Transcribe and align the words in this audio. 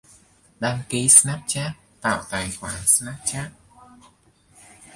Đăng 0.59 0.79
ký 0.89 1.09
Snapchat, 1.09 1.71
tạo 2.01 2.23
tài 2.31 2.51
khoản 2.59 2.85
Snapchat 2.85 3.51